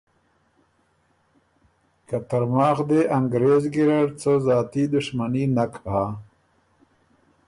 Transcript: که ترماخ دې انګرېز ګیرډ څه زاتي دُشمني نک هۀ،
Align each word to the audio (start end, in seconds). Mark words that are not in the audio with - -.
که 2.07 2.17
ترماخ 2.29 2.77
دې 2.89 3.01
انګرېز 3.17 3.63
ګیرډ 3.73 4.09
څه 4.21 4.31
زاتي 4.45 4.83
دُشمني 4.93 5.43
نک 5.55 5.73
هۀ، 5.91 6.03